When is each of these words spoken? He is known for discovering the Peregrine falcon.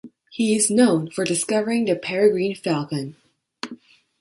He 0.31 0.55
is 0.55 0.71
known 0.71 1.11
for 1.11 1.23
discovering 1.23 1.85
the 1.85 1.95
Peregrine 1.95 2.55
falcon. 2.55 3.15